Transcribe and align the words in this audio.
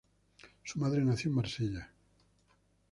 Su 0.63 0.79
madre 0.79 1.03
nació 1.03 1.29
en 1.29 1.35
Marsella. 1.35 1.91